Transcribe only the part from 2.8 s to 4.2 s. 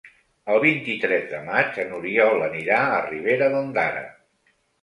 a Ribera d'Ondara.